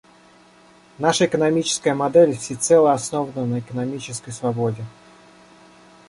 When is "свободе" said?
4.31-4.83